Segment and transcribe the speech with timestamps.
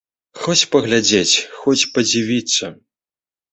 [0.45, 2.75] Хоць паглядзець, хоць падзівіцца.